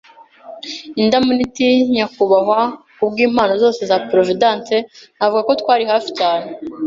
[1.01, 2.59] indamunite, nyakubahwa,
[2.97, 4.75] kubwimpano zose za Providence,
[5.17, 6.47] navuga ko twari hafi cyane